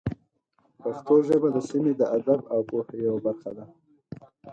[0.81, 3.65] پښتو ژبه د سیمې د ادب او پوهې یوه برخه ده.